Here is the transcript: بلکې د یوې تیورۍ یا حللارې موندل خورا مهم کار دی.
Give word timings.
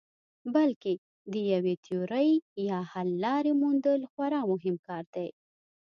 بلکې 0.53 0.93
د 1.31 1.33
یوې 1.53 1.75
تیورۍ 1.85 2.29
یا 2.69 2.79
حللارې 2.93 3.53
موندل 3.61 4.01
خورا 4.11 4.41
مهم 4.51 4.75
کار 4.87 5.03
دی. 5.15 5.29